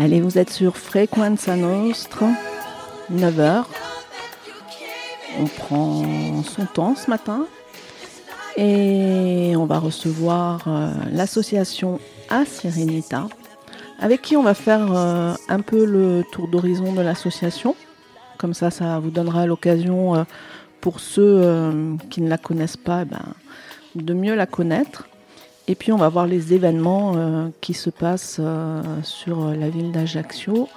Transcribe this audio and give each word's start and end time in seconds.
Allez, 0.00 0.22
vous 0.22 0.38
êtes 0.38 0.48
sur 0.48 0.78
Frequenza 0.78 1.54
Nostra, 1.54 2.30
9h. 3.12 3.64
On 5.38 5.44
prend 5.44 6.42
son 6.44 6.64
temps 6.64 6.94
ce 6.96 7.10
matin 7.10 7.44
et 8.56 9.52
on 9.54 9.66
va 9.66 9.78
recevoir 9.78 10.62
euh, 10.66 10.90
l'association 11.12 12.00
A 12.30 12.46
Serenita 12.46 13.28
avec 13.98 14.22
qui 14.22 14.34
on 14.34 14.42
va 14.42 14.54
faire 14.54 14.96
euh, 14.96 15.34
un 15.50 15.60
peu 15.60 15.84
le 15.84 16.24
tour 16.32 16.48
d'horizon 16.48 16.94
de 16.94 17.02
l'association. 17.02 17.76
Comme 18.38 18.54
ça, 18.54 18.70
ça 18.70 18.98
vous 18.98 19.10
donnera 19.10 19.44
l'occasion 19.44 20.14
euh, 20.14 20.24
pour 20.80 21.00
ceux 21.00 21.98
qui 22.08 22.22
ne 22.22 22.30
la 22.30 22.38
connaissent 22.38 22.78
pas 22.78 23.02
eh 23.02 23.04
ben, 23.04 23.22
de 23.94 24.14
mieux 24.14 24.34
la 24.34 24.46
connaître. 24.46 25.06
Et 25.68 25.74
puis 25.74 25.92
on 25.92 25.96
va 25.96 26.08
voir 26.08 26.26
les 26.26 26.54
événements 26.54 27.12
euh, 27.16 27.48
qui 27.60 27.72
se 27.72 27.88
passent 27.88 28.38
euh, 28.40 28.82
sur 29.02 29.46
la 29.54 29.70
ville 29.70 29.92
d'Ajaccio 29.92 30.68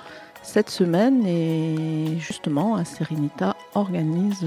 cette 0.44 0.70
semaine. 0.70 1.26
Et 1.26 2.18
justement, 2.20 2.84
Serenita 2.86 3.56
organise 3.74 4.46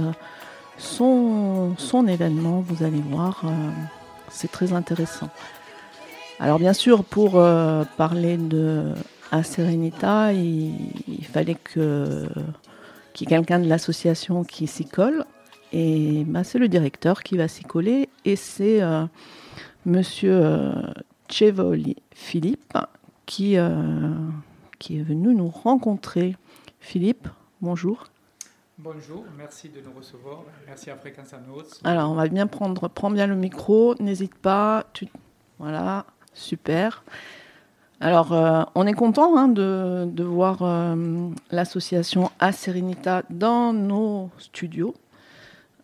son, 0.77 1.75
son 1.77 2.07
événement. 2.07 2.61
Vous 2.61 2.85
allez 2.85 3.01
voir, 3.11 3.43
euh, 3.45 3.49
c'est 4.31 4.51
très 4.51 4.73
intéressant. 4.73 5.29
Alors 6.39 6.61
bien 6.61 6.73
sûr, 6.73 7.03
pour 7.03 7.33
parler 7.97 8.37
de 8.37 8.93
Serenita, 9.43 10.33
il, 10.33 10.73
il, 11.09 11.25
fallait 11.25 11.57
que 11.57 12.29
qu'il 13.13 13.29
y 13.29 13.35
ait 13.35 13.37
quelqu'un 13.37 13.59
de 13.59 13.69
l'association 13.69 14.45
qui 14.45 14.69
s'y 14.69 14.85
colle. 14.85 15.25
Et 15.73 16.23
bah, 16.29 16.45
c'est 16.45 16.61
le 16.61 16.69
directeur 16.69 17.25
qui 17.25 17.37
va 17.37 17.49
s'y 17.49 17.65
coller. 17.65 18.09
Et 18.25 18.37
c'est 18.37 18.81
Monsieur 19.89 20.39
euh, 20.45 20.71
Chevoli 21.31 21.97
Philippe, 22.11 22.77
qui, 23.25 23.57
euh, 23.57 23.71
qui 24.79 24.99
est 24.99 25.03
venu 25.03 25.35
nous 25.35 25.49
rencontrer. 25.49 26.37
Philippe, 26.79 27.27
bonjour. 27.63 28.05
Bonjour, 28.77 29.25
merci 29.39 29.71
de 29.71 29.81
nous 29.81 29.93
recevoir. 29.97 30.43
Merci 30.67 30.91
à 30.91 30.97
Fréquence 30.97 31.33
Notes. 31.33 31.81
Alors, 31.85 32.11
on 32.11 32.15
va 32.15 32.29
bien 32.29 32.47
prendre, 32.47 32.89
prends 32.89 33.11
bien 33.11 33.27
le 33.27 33.35
micro, 33.35 33.95
n'hésite 33.99 34.35
pas. 34.35 34.85
Tu... 34.93 35.09
Voilà, 35.59 36.05
super. 36.35 37.03
Alors, 38.01 38.35
euh, 38.35 38.65
on 38.75 38.87
est 38.87 38.93
content 38.93 39.39
hein, 39.39 39.49
de, 39.49 40.05
de, 40.05 40.23
voir 40.23 40.59
l'association 41.51 42.31
A 42.41 42.53
Serenita 42.53 43.23
dans 43.31 43.73
nos 43.73 44.29
studios. 44.37 44.95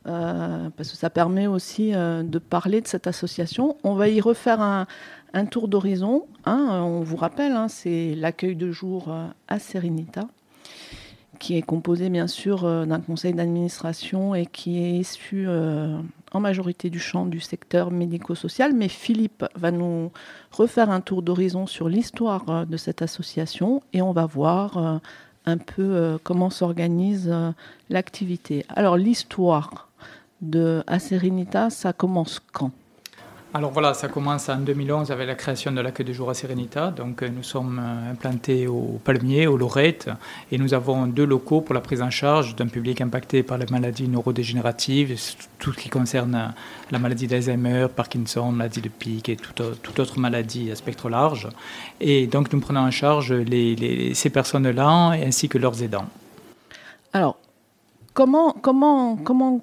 Euh, 0.06 0.68
parce 0.76 0.90
que 0.90 0.96
ça 0.98 1.08
permet 1.08 1.46
aussi 1.46 1.94
euh, 1.94 2.22
de 2.22 2.38
parler 2.38 2.82
de 2.82 2.86
cette 2.86 3.06
association. 3.06 3.78
On 3.84 3.94
va 3.94 4.08
y 4.08 4.20
refaire 4.20 4.60
un, 4.60 4.86
tour 5.46 5.66
d'horizon. 5.66 6.26
Hein, 6.44 6.82
on 6.84 7.00
vous 7.00 7.16
rappelle, 7.16 7.52
hein, 7.52 7.68
c'est 7.68 8.14
l'accueil 8.14 8.54
de 8.54 8.70
jour 8.70 9.06
euh, 9.08 9.26
à 9.48 9.58
Serenita, 9.58 10.28
qui 11.38 11.56
est 11.56 11.62
composé 11.62 12.10
bien 12.10 12.26
sûr 12.26 12.62
d'un 12.86 13.00
conseil 13.00 13.32
d'administration 13.32 14.34
et 14.34 14.44
qui 14.46 14.78
est 14.78 14.92
issu 14.92 15.48
en 15.48 16.40
majorité 16.40 16.90
du 16.90 17.00
champ 17.00 17.26
du 17.26 17.40
secteur 17.40 17.90
médico-social. 17.90 18.72
Mais 18.74 18.88
Philippe 18.88 19.44
va 19.56 19.70
nous 19.70 20.12
refaire 20.52 20.90
un 20.90 21.00
tour 21.00 21.22
d'horizon 21.22 21.66
sur 21.66 21.88
l'histoire 21.88 22.66
de 22.66 22.76
cette 22.76 23.02
association 23.02 23.82
et 23.92 24.00
on 24.00 24.12
va 24.12 24.26
voir 24.26 25.00
un 25.44 25.58
peu 25.58 26.18
comment 26.22 26.50
s'organise 26.50 27.34
l'activité. 27.90 28.64
Alors 28.68 28.96
l'histoire, 28.96 29.88
de 30.40 30.82
Serenita, 30.98 31.70
ça 31.70 31.92
commence 31.92 32.40
quand? 32.52 32.70
Alors 33.56 33.70
voilà, 33.70 33.94
ça 33.94 34.08
commence 34.08 34.48
en 34.48 34.56
2011 34.56 35.12
avec 35.12 35.28
la 35.28 35.36
création 35.36 35.70
de 35.70 35.80
l'accueil 35.80 36.04
de 36.04 36.12
jour 36.12 36.28
à 36.28 36.34
Serenita. 36.34 36.90
Donc 36.90 37.22
euh, 37.22 37.28
nous 37.28 37.44
sommes 37.44 37.80
euh, 37.80 38.10
implantés 38.10 38.66
au 38.66 39.00
Palmier, 39.04 39.46
au 39.46 39.56
Lorette, 39.56 40.10
et 40.50 40.58
nous 40.58 40.74
avons 40.74 41.06
deux 41.06 41.24
locaux 41.24 41.60
pour 41.60 41.72
la 41.72 41.80
prise 41.80 42.02
en 42.02 42.10
charge 42.10 42.56
d'un 42.56 42.66
public 42.66 43.00
impacté 43.00 43.44
par 43.44 43.56
les 43.56 43.66
maladies 43.70 44.08
neurodégénératives, 44.08 45.16
tout 45.60 45.72
ce 45.72 45.78
qui 45.78 45.88
concerne 45.88 46.52
la 46.90 46.98
maladie 46.98 47.28
d'Alzheimer, 47.28 47.86
Parkinson, 47.94 48.50
maladie 48.50 48.80
de 48.80 48.88
Pic 48.88 49.28
et 49.28 49.36
toute, 49.36 50.00
autre 50.00 50.18
maladie 50.18 50.72
à 50.72 50.74
spectre 50.74 51.08
large. 51.08 51.48
Et 52.00 52.26
donc 52.26 52.52
nous 52.52 52.58
prenons 52.58 52.80
en 52.80 52.90
charge 52.90 53.32
ces 54.14 54.30
personnes-là 54.30 55.10
ainsi 55.24 55.48
que 55.48 55.58
leurs 55.58 55.80
aidants. 55.80 56.08
Alors, 57.12 57.38
Comment, 58.14 58.54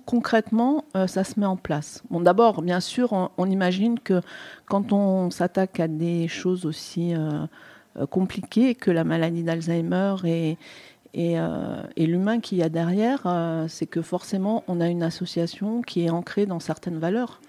concrètement 0.06 0.84
euh, 0.98 1.08
ça 1.08 1.24
se 1.24 1.40
met 1.40 1.46
en 1.46 1.56
place? 1.56 2.04
D'abord, 2.12 2.62
bien 2.62 2.82
sûr, 2.82 3.32
on, 3.38 3.46
imagine 3.46 3.98
que 3.98 4.22
quand 4.66 4.92
on 4.92 5.32
s'attaque 5.32 5.80
à 5.80 5.88
des 5.88 6.28
choses 6.28 6.66
aussi 6.66 7.16
euh, 7.16 7.46
euh, 7.98 8.06
compliquées 8.06 8.76
que 8.76 8.92
la 8.92 9.06
maladie 9.06 9.44
d'Alzheimer 9.44 10.16
et, 10.26 10.58
et 11.14 12.06
l'humain 12.06 12.42
qu'il 12.42 12.58
y 12.58 12.64
a 12.64 12.70
derrière, 12.70 13.24
c'est 13.68 13.86
que 13.86 14.02
forcément, 14.02 14.64
on 14.68 14.80
a 14.80 14.88
une 14.88 15.04
association 15.04 15.82
qui 15.82 16.06
est 16.06 16.10
ancrée 16.10 16.46
dans 16.46 16.60
certaines 16.60 17.00
valeurs. 17.00 17.42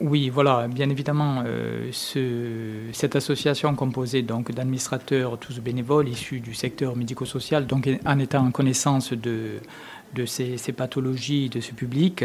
Oui, 0.00 0.30
voilà, 0.30 0.66
bien 0.66 0.90
évidemment, 0.90 1.44
ce, 1.92 2.88
cette 2.92 3.14
association 3.14 3.74
composée 3.76 4.22
donc 4.22 4.50
d'administrateurs 4.50 5.38
tous 5.38 5.60
bénévoles 5.60 6.08
issus 6.08 6.40
du 6.40 6.54
secteur 6.54 6.96
médico-social, 6.96 7.66
donc 7.68 7.88
en 8.04 8.18
étant 8.18 8.44
en 8.44 8.50
connaissance 8.50 9.12
de 9.12 9.60
de 10.14 10.24
ces, 10.26 10.72
pathologies, 10.72 11.48
de 11.48 11.60
ce 11.60 11.72
public, 11.72 12.24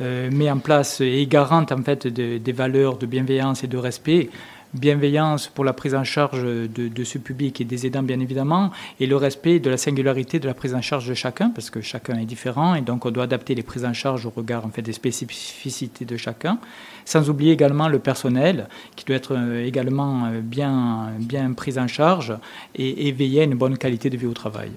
euh, 0.00 0.30
met 0.30 0.50
en 0.50 0.58
place 0.58 1.00
et 1.00 1.26
garante 1.26 1.72
en 1.72 1.82
fait 1.82 2.06
des 2.06 2.52
valeurs 2.52 2.98
de 2.98 3.06
bienveillance 3.06 3.64
et 3.64 3.66
de 3.66 3.76
respect. 3.76 4.30
Bienveillance 4.74 5.48
pour 5.48 5.64
la 5.64 5.72
prise 5.72 5.94
en 5.94 6.04
charge 6.04 6.42
de, 6.44 7.04
ce 7.04 7.16
public 7.16 7.58
et 7.62 7.64
des 7.64 7.86
aidants, 7.86 8.02
bien 8.02 8.20
évidemment, 8.20 8.70
et 9.00 9.06
le 9.06 9.16
respect 9.16 9.60
de 9.60 9.70
la 9.70 9.78
singularité 9.78 10.40
de 10.40 10.46
la 10.46 10.52
prise 10.52 10.74
en 10.74 10.82
charge 10.82 11.08
de 11.08 11.14
chacun, 11.14 11.48
parce 11.48 11.70
que 11.70 11.80
chacun 11.80 12.18
est 12.18 12.26
différent, 12.26 12.74
et 12.74 12.82
donc 12.82 13.06
on 13.06 13.10
doit 13.10 13.24
adapter 13.24 13.54
les 13.54 13.62
prises 13.62 13.86
en 13.86 13.94
charge 13.94 14.26
au 14.26 14.30
regard 14.30 14.66
en 14.66 14.68
fait, 14.68 14.82
des 14.82 14.92
spécificités 14.92 16.04
de 16.04 16.16
chacun, 16.18 16.58
sans 17.06 17.30
oublier 17.30 17.52
également 17.52 17.88
le 17.88 17.98
personnel, 17.98 18.68
qui 18.94 19.06
doit 19.06 19.16
être 19.16 19.34
euh, 19.34 19.64
également 19.64 20.26
euh, 20.26 20.40
bien, 20.42 21.12
bien 21.18 21.50
pris 21.54 21.78
en 21.78 21.88
charge 21.88 22.34
et, 22.74 23.10
veiller 23.12 23.40
à 23.40 23.44
une 23.44 23.54
bonne 23.54 23.78
qualité 23.78 24.10
de 24.10 24.18
vie 24.18 24.26
au 24.26 24.34
travail. 24.34 24.72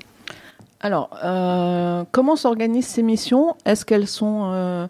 Alors, 0.80 1.10
euh, 1.22 2.06
comment 2.14 2.38
s'organisent 2.38 2.88
ces 2.88 3.04
missions? 3.04 3.58
Est-ce 3.66 3.84
qu'elles 3.84 4.08
sont 4.08 4.88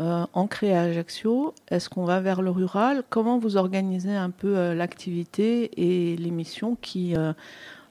euh, 0.00 0.26
ancrées 0.32 0.76
à 0.76 0.82
Ajaccio 0.82 1.54
Est-ce 1.68 1.88
qu'on 1.88 2.04
va 2.04 2.20
vers 2.20 2.42
le 2.42 2.50
rural? 2.50 3.02
Comment 3.10 3.38
vous 3.38 3.56
organisez 3.56 4.14
un 4.14 4.30
peu 4.30 4.72
l'activité 4.74 5.70
et 5.76 6.16
les 6.16 6.30
missions 6.30 6.76
qui, 6.80 7.14
hein, 7.14 7.34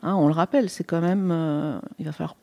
on 0.04 0.28
le 0.28 0.34
rappelle, 0.34 0.70
c'est 0.70 0.84
quand 0.84 1.02
même, 1.02 1.82
il 2.00 2.06
va 2.06 2.12
falloir 2.12 2.36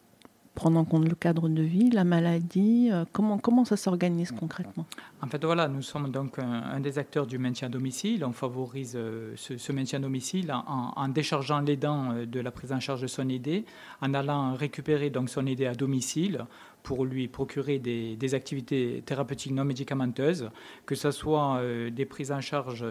prendre 0.56 0.80
en 0.80 0.84
compte 0.84 1.06
le 1.06 1.14
cadre 1.14 1.48
de 1.48 1.62
vie, 1.62 1.90
la 1.90 2.02
maladie 2.02 2.88
euh, 2.90 3.04
comment, 3.12 3.38
comment 3.38 3.64
ça 3.64 3.76
s'organise 3.76 4.32
concrètement? 4.32 4.86
En 5.22 5.28
fait, 5.28 5.44
voilà, 5.44 5.68
nous 5.68 5.82
sommes 5.82 6.10
donc 6.10 6.38
un, 6.38 6.80
des 6.80 6.98
acteurs 6.98 7.26
du 7.26 7.38
maintien 7.38 7.68
à 7.68 7.70
domicile. 7.70 8.24
On 8.24 8.32
favorise 8.32 8.94
euh, 8.96 9.34
ce, 9.36 9.72
maintien 9.72 9.98
à 10.00 10.02
domicile 10.02 10.52
en, 10.52 11.08
déchargeant 11.08 11.60
l'aidant 11.60 12.12
euh, 12.12 12.26
de 12.26 12.40
la 12.40 12.50
prise 12.50 12.72
en 12.72 12.80
charge 12.80 13.02
de 13.02 13.06
son 13.06 13.28
aidé, 13.28 13.64
en 14.00 14.14
allant 14.14 14.54
récupérer 14.54 15.10
donc 15.10 15.28
son 15.28 15.46
aidé 15.46 15.66
à 15.66 15.74
domicile 15.74 16.46
pour 16.82 17.04
lui 17.04 17.28
procurer 17.28 17.78
des, 17.78 18.34
activités 18.34 19.02
thérapeutiques 19.04 19.52
non 19.52 19.64
médicamenteuses, 19.64 20.50
que 20.86 20.94
ce 20.94 21.10
soit 21.10 21.60
des 21.90 22.04
prises 22.04 22.30
en 22.30 22.40
charge 22.40 22.84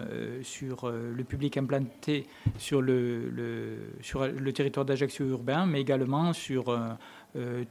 sur 0.44 0.92
le 0.92 1.24
public 1.24 1.56
implanté 1.56 2.28
sur 2.58 2.82
le, 2.82 3.78
sur 4.02 4.28
le 4.28 4.52
territoire 4.52 4.86
d'Ajaccio 4.86 5.26
urbain, 5.28 5.66
mais 5.66 5.80
également 5.80 6.34
sur 6.34 6.78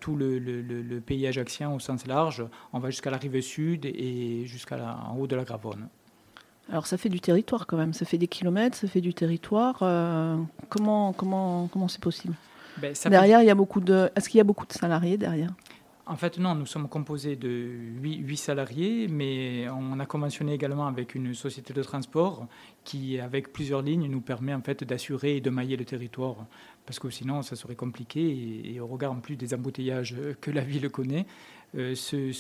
tout 0.00 0.16
le, 0.16 1.00
pays 1.00 1.26
ajaxien 1.26 1.70
au 1.70 1.78
sens 1.78 2.06
large. 2.06 2.44
On 2.72 2.78
va 2.78 2.90
jusqu'à 2.90 3.10
la 3.10 3.16
rive 3.16 3.40
sud 3.40 3.86
et 3.86 4.44
jusqu'en 4.46 5.16
haut 5.18 5.26
de 5.26 5.36
la 5.36 5.44
Gravonne. 5.44 5.88
Alors 6.70 6.86
ça 6.86 6.96
fait 6.96 7.08
du 7.08 7.20
territoire 7.20 7.66
quand 7.66 7.76
même, 7.76 7.92
ça 7.92 8.04
fait 8.06 8.18
des 8.18 8.28
kilomètres, 8.28 8.76
ça 8.76 8.88
fait 8.88 9.00
du 9.00 9.12
territoire. 9.12 9.78
Euh, 9.82 10.36
comment 10.68 11.12
comment 11.12 11.68
comment 11.68 11.88
c'est 11.88 12.02
possible? 12.02 12.34
Ben, 12.78 12.94
Derrière, 13.06 13.42
il 13.42 13.46
y 13.46 13.50
a 13.50 13.54
beaucoup 13.54 13.80
de. 13.80 14.10
Est-ce 14.16 14.28
qu'il 14.28 14.38
y 14.38 14.40
a 14.40 14.44
beaucoup 14.44 14.66
de 14.66 14.72
salariés 14.72 15.16
derrière? 15.16 15.50
En 16.06 16.16
fait, 16.16 16.38
non, 16.38 16.54
nous 16.54 16.66
sommes 16.66 16.86
composés 16.86 17.34
de 17.34 17.48
8, 18.02 18.36
salariés, 18.36 19.08
mais 19.08 19.66
on 19.70 19.98
a 19.98 20.04
conventionné 20.04 20.52
également 20.52 20.86
avec 20.86 21.14
une 21.14 21.32
société 21.32 21.72
de 21.72 21.82
transport 21.82 22.46
qui, 22.84 23.18
avec 23.18 23.54
plusieurs 23.54 23.80
lignes, 23.80 24.06
nous 24.10 24.20
permet 24.20 24.52
en 24.52 24.60
fait 24.60 24.84
d'assurer 24.84 25.36
et 25.36 25.40
de 25.40 25.48
mailler 25.48 25.78
le 25.78 25.86
territoire 25.86 26.36
parce 26.86 26.98
que 26.98 27.10
sinon 27.10 27.42
ça 27.42 27.56
serait 27.56 27.76
compliqué 27.76 28.72
et, 28.74 28.80
au 28.80 28.86
regard 28.86 29.12
en 29.12 29.20
plus 29.20 29.36
des 29.36 29.54
embouteillages 29.54 30.16
que 30.40 30.50
la 30.50 30.62
ville 30.62 30.90
connaît, 30.90 31.26
euh, 31.76 31.94
ce, 31.96 32.30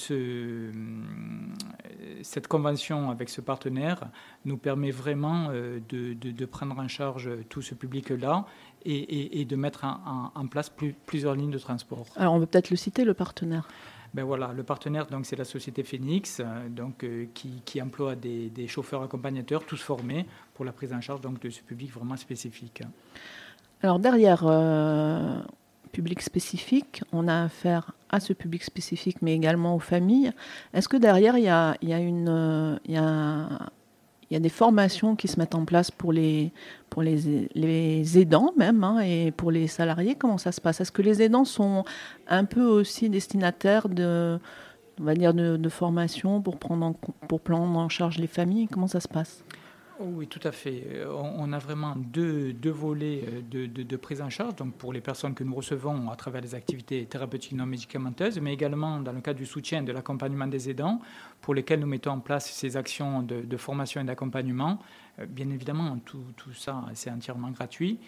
cette 2.22 2.46
convention 2.46 3.10
avec 3.10 3.28
ce 3.28 3.40
partenaire 3.40 4.08
nous 4.44 4.56
permet 4.56 4.92
vraiment 4.92 5.48
euh, 5.50 5.80
de, 5.88 6.44
prendre 6.44 6.78
en 6.78 6.86
charge 6.86 7.28
tout 7.48 7.60
ce 7.60 7.74
public-là 7.74 8.46
et, 8.84 9.44
de 9.44 9.56
mettre 9.56 9.84
en, 9.84 10.46
place 10.46 10.70
plusieurs 11.06 11.34
lignes 11.34 11.50
de 11.50 11.58
transport. 11.58 12.06
Alors 12.16 12.34
on 12.34 12.40
peut 12.40 12.46
peut-être 12.46 12.70
le 12.70 12.76
citer, 12.76 13.04
le 13.04 13.14
partenaire. 13.14 13.66
Ben 14.12 14.22
voilà, 14.22 14.52
le 14.52 14.62
partenaire, 14.62 15.06
donc, 15.06 15.26
c'est 15.26 15.34
la 15.34 15.44
société 15.44 15.82
Phoenix, 15.82 16.38
euh, 16.38 16.68
donc, 16.68 17.04
qui, 17.34 17.62
qui, 17.64 17.82
emploie 17.82 18.14
des, 18.14 18.48
des, 18.48 18.68
chauffeurs 18.68 19.02
accompagnateurs, 19.02 19.66
tous 19.66 19.82
formés 19.82 20.26
pour 20.54 20.64
la 20.64 20.70
prise 20.70 20.92
en 20.92 21.00
charge 21.00 21.20
donc, 21.20 21.40
de 21.40 21.50
ce 21.50 21.60
public 21.62 21.92
vraiment 21.92 22.16
spécifique. 22.16 22.82
Alors 23.82 23.98
derrière 23.98 24.44
public 25.92 26.22
spécifique, 26.22 27.02
on 27.12 27.28
a 27.28 27.44
affaire 27.44 27.92
à 28.10 28.18
ce 28.20 28.32
public 28.32 28.64
spécifique, 28.64 29.18
mais 29.22 29.34
également 29.34 29.76
aux 29.76 29.80
familles. 29.80 30.32
Est-ce 30.72 30.88
que 30.88 30.96
derrière, 30.96 31.36
il 31.38 31.44
y 31.44 31.48
a, 31.48 31.76
il 31.82 31.88
y 32.90 32.94
a 34.36 34.40
des 34.40 34.48
formations 34.48 35.16
qui 35.16 35.28
se 35.28 35.38
mettent 35.38 35.54
en 35.54 35.64
place 35.64 35.90
pour 35.90 36.12
les, 36.12 36.52
pour 36.90 37.02
les, 37.02 37.48
les 37.54 38.18
aidants 38.18 38.52
même 38.56 38.82
hein, 38.82 39.00
et 39.00 39.30
pour 39.30 39.50
les 39.50 39.66
salariés? 39.66 40.16
Comment 40.16 40.38
ça 40.38 40.52
se 40.52 40.60
passe? 40.60 40.80
Est-ce 40.80 40.92
que 40.92 41.02
les 41.02 41.22
aidants 41.22 41.44
sont 41.44 41.84
un 42.26 42.44
peu 42.44 42.64
aussi 42.64 43.08
destinataires 43.08 43.88
de, 43.88 44.38
on 45.00 45.04
va 45.04 45.14
dire 45.14 45.34
de, 45.34 45.68
formation 45.68 46.40
pour 46.40 46.56
prendre, 46.56 46.94
pour 47.28 47.40
prendre 47.40 47.78
en 47.78 47.88
charge 47.88 48.18
les 48.18 48.26
familles? 48.26 48.68
Comment 48.68 48.88
ça 48.88 49.00
se 49.00 49.08
passe? 49.08 49.44
Oui, 50.04 50.26
tout 50.26 50.40
à 50.44 50.52
fait. 50.52 50.82
Euh, 50.92 51.12
on 51.12 51.52
a 51.52 51.58
vraiment 51.58 51.94
deux, 51.96 52.54
volets 52.64 53.22
euh, 53.54 53.66
de, 53.66 53.96
prise 53.96 54.20
en 54.20 54.30
charge, 54.30 54.56
donc 54.56 54.74
pour 54.74 54.92
les 54.92 55.00
personnes 55.00 55.34
que 55.34 55.44
nous 55.44 55.54
recevons 55.54 56.10
à 56.10 56.16
travers 56.16 56.40
les 56.40 56.54
activités 56.54 57.04
thérapeutiques 57.06 57.52
non 57.52 57.66
médicamenteuses, 57.66 58.38
mais 58.40 58.52
également 58.52 59.00
dans 59.00 59.12
le 59.12 59.20
cadre 59.20 59.38
du 59.38 59.46
soutien 59.46 59.82
de 59.82 59.92
l'accompagnement 59.92 60.46
des 60.46 60.70
aidants, 60.70 61.00
pour 61.40 61.54
lesquels 61.54 61.80
nous 61.80 61.86
mettons 61.86 62.12
en 62.12 62.20
place 62.20 62.50
ces 62.50 62.76
actions 62.76 63.22
de, 63.22 63.56
formation 63.56 64.00
et 64.00 64.04
d'accompagnement. 64.04 64.78
Euh, 65.18 65.26
bien 65.26 65.50
évidemment, 65.50 65.98
tout, 66.04 66.24
tout 66.36 66.52
ça, 66.52 66.84
c'est 66.94 67.10
entièrement 67.10 67.50
gratuit 67.50 67.98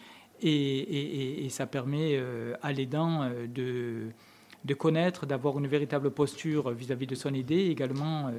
et, 0.41 0.51
et, 0.51 1.45
et, 1.47 1.49
ça 1.49 1.67
permet 1.67 2.23
à 2.61 2.71
l'aidant 2.71 3.31
de 3.49 4.09
de 4.67 4.75
connaître, 4.75 5.27
d'avoir 5.27 5.59
une 5.59 5.69
véritable 5.69 6.11
posture 6.11 6.71
vis-à-vis 6.73 7.07
de 7.07 7.15
son 7.15 7.33
idée, 7.33 7.67
également 7.67 8.31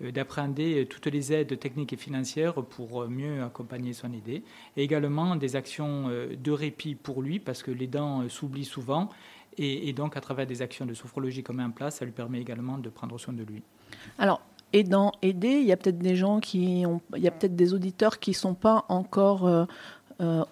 euh, 0.00 0.12
d'appréhender 0.12 0.86
toutes 0.88 1.06
les 1.06 1.32
aides 1.32 1.58
techniques 1.58 1.92
et 1.92 1.96
financières 1.96 2.54
pour 2.54 3.08
mieux 3.08 3.42
accompagner 3.42 3.92
son 3.92 4.12
idée, 4.12 4.44
et 4.76 4.84
également 4.84 5.34
des 5.34 5.56
actions 5.56 6.04
euh, 6.08 6.36
de 6.36 6.52
répit 6.52 6.94
pour 6.94 7.20
lui, 7.20 7.40
parce 7.40 7.64
que 7.64 7.72
les 7.72 7.88
dents 7.88 8.22
euh, 8.22 8.28
s'oublient 8.28 8.64
souvent, 8.64 9.08
et, 9.58 9.92
donc 9.92 10.16
à 10.16 10.20
travers 10.22 10.46
des 10.46 10.62
actions 10.62 10.86
de 10.86 10.94
sophrologie 10.94 11.42
qu'on 11.42 11.52
met 11.52 11.64
en 11.64 11.72
place, 11.72 11.96
ça 11.96 12.06
lui 12.06 12.12
permet 12.12 12.40
également 12.40 12.78
de 12.78 12.88
prendre 12.88 13.18
soin 13.18 13.34
de 13.34 13.42
lui. 13.42 13.62
Alors, 14.18 14.40
aidant, 14.72 15.12
aider, 15.20 15.58
il 15.60 15.66
y 15.66 15.72
a 15.72 15.76
peut-être 15.76 15.98
des 15.98 16.16
gens 16.16 16.40
qui 16.40 16.84
ont, 16.86 17.02
il 17.14 17.22
y 17.22 17.28
a 17.28 17.30
peut-être 17.30 17.54
des 17.54 17.74
auditeurs 17.74 18.18
qui 18.18 18.30
ne 18.30 18.36
sont 18.36 18.54
pas 18.54 18.86
encore 18.88 19.66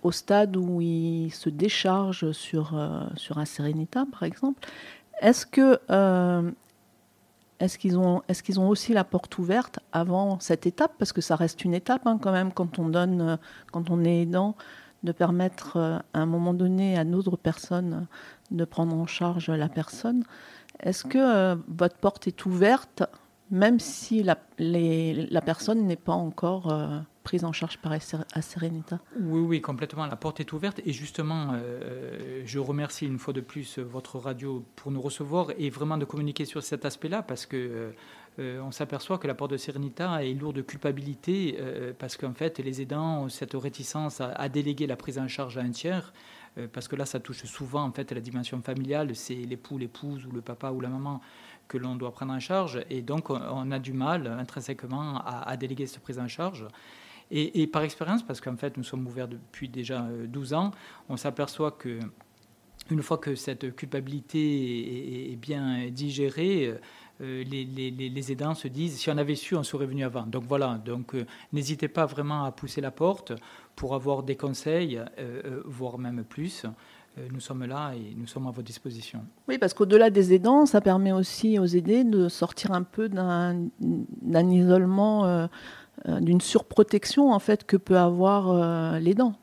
au 0.03 0.13
stade 0.13 0.55
où 0.55 0.83
ils 0.83 1.31
se 1.31 1.49
déchargent 1.49 2.33
sur, 2.33 2.79
sur 3.17 3.39
un 3.39 3.47
Sérénita, 3.47 4.05
par 4.13 4.25
exemple. 4.25 4.69
Est-ce 5.21 5.47
que 5.47 5.79
euh, 5.91 6.51
est-ce 7.61 7.79
qu'ils 7.79 7.99
ont, 7.99 8.23
est 8.29 8.43
qu'ils 8.43 8.59
ont 8.59 8.69
aussi 8.69 8.95
la 8.95 9.05
porte 9.05 9.39
ouverte 9.39 9.79
avant 9.93 10.41
cette 10.41 10.67
étape? 10.67 10.93
Parce 10.99 11.13
que 11.13 11.21
ça 11.21 11.37
reste 11.37 11.65
une 11.65 11.75
étape 11.75 12.07
hein, 12.07 12.19
quand 12.21 12.33
même 12.33 12.53
quand 12.53 12.79
on 12.79 12.89
donne, 12.89 13.21
euh, 13.21 13.37
quand 13.71 13.91
on 13.91 14.03
est 14.05 14.23
aidant, 14.23 14.57
de 15.03 15.13
permettre 15.13 15.77
euh, 15.77 15.99
à 16.15 16.21
un 16.21 16.27
moment 16.27 16.55
donné 16.55 16.99
à 16.99 17.05
d'autres 17.05 17.37
personnes 17.37 18.07
de 18.51 18.65
prendre 18.65 18.97
en 18.97 19.07
charge 19.07 19.51
la 19.51 19.69
personne. 19.69 20.25
Est-ce 20.81 21.05
que 21.05 21.57
votre 21.69 21.97
porte 21.97 22.27
est 22.27 22.47
ouverte 22.47 23.03
même 23.51 23.79
si 23.81 24.23
la, 24.23 24.39
la 24.59 25.41
personne 25.41 25.87
n'est 25.87 25.97
pas 25.97 26.15
encore 26.15 26.73
prise 27.23 27.45
en 27.45 27.53
charge 27.53 27.79
par 27.79 27.93
Serenita 28.01 28.99
Oui, 29.21 29.41
oui, 29.41 29.61
complètement. 29.61 30.07
La 30.07 30.17
porte 30.17 30.41
est 30.41 30.53
ouverte. 30.53 30.81
Et 30.87 30.93
justement, 30.93 31.51
euh, 31.53 32.43
je 32.47 32.59
remercie 32.59 33.07
une 33.07 33.19
fois 33.19 33.35
de 33.35 33.41
plus 33.41 33.79
votre 33.79 34.19
radio 34.19 34.65
pour 34.77 34.91
nous 34.91 35.01
recevoir 35.01 35.49
et 35.59 35.71
vraiment 35.71 35.99
de 35.99 36.05
communiquer 36.05 36.45
sur 36.45 36.63
cet 36.63 36.85
aspect-là 36.85 37.23
parce 37.23 37.47
que 37.47 37.93
euh, 38.39 38.61
on 38.63 38.71
s'aperçoit 38.71 39.19
que 39.19 39.27
la 39.27 39.35
porte 39.35 39.51
de 39.51 39.57
Serenita 39.57 40.25
est 40.25 40.33
lourde 40.33 40.57
de 40.57 40.63
culpabilité 40.63 41.57
euh, 41.59 41.93
parce 41.99 42.17
qu'en 42.17 42.33
fait, 42.33 42.59
les 42.59 42.81
aidants 42.81 43.25
ont 43.25 43.29
cette 43.29 43.55
réticence 43.55 44.21
à, 44.21 44.49
déléguer 44.49 44.87
la 44.87 44.97
prise 44.97 45.19
en 45.19 45.29
charge 45.29 45.59
à 45.59 45.61
un 45.61 45.71
tiers 45.71 46.13
parce 46.73 46.89
que 46.89 46.97
là, 46.97 47.07
ça 47.07 47.21
touche 47.21 47.45
souvent 47.45 47.85
en 47.85 47.93
fait 47.93 48.11
la 48.11 48.21
dimension 48.21 48.61
familiale. 48.61 49.15
C'est 49.15 49.35
l'époux, 49.35 49.79
l'épouse 49.79 50.27
ou 50.27 50.33
le 50.33 50.41
papa 50.41 50.71
ou 50.73 50.81
la 50.81 50.89
maman 50.89 51.21
que 51.69 51.79
l'on 51.79 51.95
doit 51.95 52.11
prendre 52.11 52.33
en 52.33 52.41
charge. 52.41 52.81
Et 52.91 53.03
donc, 53.03 53.31
on 53.31 53.71
a 53.71 53.79
du 53.79 53.93
mal 53.93 54.27
intrinsèquement 54.27 55.19
à, 55.19 55.49
à 55.49 55.57
déléguer 55.57 55.87
cette 55.87 56.03
prise 56.03 56.19
en 56.19 56.27
charge. 56.27 56.67
Et, 57.33 57.67
par 57.69 57.83
expérience, 57.83 58.25
parce 58.25 58.41
qu'en 58.41 58.57
fait, 58.57 58.77
nous 58.77 58.83
sommes 58.83 59.07
ouverts 59.07 59.29
depuis 59.29 59.69
déjà 59.69 60.05
12 60.27 60.53
euh, 60.53 60.57
ans, 60.57 60.71
on 61.09 61.17
s'aperçoit 61.17 61.71
que 61.71 62.01
une 62.91 63.03
fois 63.03 63.19
que 63.19 63.37
cette 63.37 63.77
culpabilité 63.77 65.33
est, 65.33 65.37
bien 65.37 65.91
digérée, 65.91 66.75
euh, 67.21 67.45
les, 67.45 67.65
les, 67.65 68.33
aidants 68.33 68.55
se 68.55 68.67
disent 68.67 68.99
si 68.99 69.11
on 69.11 69.17
avait 69.17 69.37
su, 69.37 69.55
on 69.55 69.63
serait 69.63 69.87
venu 69.87 70.03
avant. 70.03 70.27
Donc 70.27 70.43
voilà, 70.49 70.81
donc 70.85 71.15
euh, 71.15 71.25
n'hésitez 71.53 71.87
pas 71.87 72.05
vraiment 72.05 72.45
à 72.45 72.51
pousser 72.51 72.81
la 72.81 72.91
porte 72.91 73.33
pour 73.77 73.95
avoir 73.95 74.25
des 74.25 74.35
conseils, 74.35 75.01
voire 75.65 75.99
même 75.99 76.25
plus. 76.25 76.67
nous 77.31 77.41
sommes 77.41 77.65
là 77.65 77.93
et 77.95 78.15
nous 78.17 78.27
sommes 78.27 78.49
à 78.49 78.51
votre 78.51 78.67
disposition. 78.67 79.25
Oui, 79.47 79.57
parce 79.57 79.73
qu'au-delà 79.73 80.11
des 80.11 80.35
aidants, 80.35 80.67
ça 80.67 80.81
permet 80.81 81.13
aussi 81.13 81.61
aux 81.61 81.67
aidés 81.67 82.03
de 82.03 82.29
sortir 82.29 82.73
un 82.73 82.83
peu 82.83 83.09
d'un 83.09 84.51
isolement 84.51 85.49
d'une 86.07 86.41
surprotection 86.41 87.33
en 87.33 87.39
fait 87.39 87.65
que 87.65 87.77
peut 87.77 87.99
avoir 87.99 88.51
euh, 88.51 88.99
les 88.99 89.15
dents. 89.15 89.35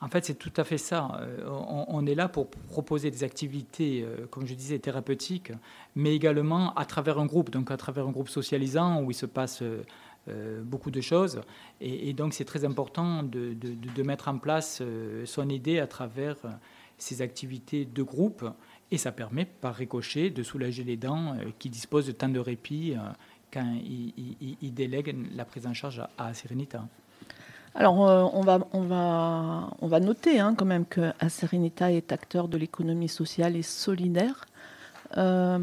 En 0.00 0.08
fait, 0.08 0.24
c'est 0.24 0.34
tout 0.34 0.52
à 0.56 0.64
fait 0.64 0.76
ça. 0.76 1.18
Euh, 1.20 1.48
on, 1.88 2.04
est 2.04 2.14
là 2.14 2.28
pour 2.28 2.50
proposer 2.50 3.10
des 3.10 3.24
activités, 3.24 4.04
comme 4.30 4.46
je 4.46 4.52
disais, 4.52 4.78
thérapeutiques, 4.78 5.52
mais 5.94 6.14
également 6.14 6.74
à 6.74 6.84
travers 6.84 7.18
un 7.18 7.24
groupe, 7.24 7.48
donc 7.48 7.70
à 7.70 7.78
travers 7.78 8.06
un 8.06 8.10
groupe 8.10 8.28
socialisant 8.28 9.00
où 9.00 9.10
il 9.10 9.14
se 9.14 9.24
passe 9.24 9.62
beaucoup 10.62 10.90
de 10.90 11.00
choses. 11.00 11.40
Et, 11.80 12.12
donc, 12.12 12.34
c'est 12.34 12.44
très 12.44 12.66
important 12.66 13.22
de, 13.22 13.54
de, 13.54 14.02
mettre 14.02 14.28
en 14.28 14.36
place 14.36 14.82
son 15.24 15.48
idée 15.48 15.78
à 15.78 15.86
travers 15.86 16.36
ces 16.98 17.22
activités 17.22 17.86
de 17.86 18.02
groupe. 18.02 18.44
Et 18.90 18.98
ça 18.98 19.10
permet, 19.10 19.46
par 19.46 19.74
ricochet, 19.74 20.28
de 20.28 20.42
soulager 20.42 20.84
les 20.84 20.98
dents 20.98 21.34
qui 21.58 21.70
disposent 21.70 22.08
de 22.08 22.12
temps 22.12 22.28
de 22.28 22.40
répit 22.40 22.94
quand 23.54 23.64
il, 23.84 24.74
délègue 24.74 25.16
la 25.36 25.44
prise 25.44 25.66
en 25.66 25.74
charge 25.74 26.02
à, 26.18 26.34
Serenita. 26.34 26.84
Alors, 27.76 28.08
euh, 28.08 28.24
on, 28.32 28.40
va, 28.40 28.58
on, 28.72 28.82
va, 28.82 29.70
on 29.80 29.86
va 29.86 30.00
noter 30.00 30.40
hein, 30.40 30.54
quand 30.56 30.64
même 30.64 30.84
que 30.84 31.12
Serenita 31.28 31.92
est 31.92 32.12
acteur 32.12 32.48
de 32.48 32.58
l'économie 32.58 33.08
sociale 33.08 33.56
et 33.56 33.62
solidaire. 33.62 34.44
Euh, 35.16 35.58